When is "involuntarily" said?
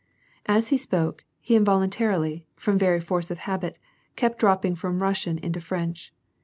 1.55-2.47